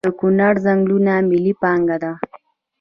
[0.07, 2.11] د کنړ ځنګلونه ملي پانګه ده؟